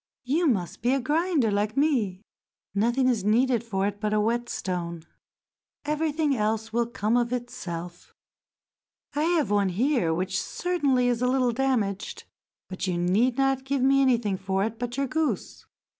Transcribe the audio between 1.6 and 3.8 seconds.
me—nothing is needed